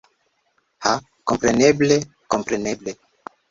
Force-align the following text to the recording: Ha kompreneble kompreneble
Ha 0.85 0.93
kompreneble 1.27 2.01
kompreneble 2.31 2.99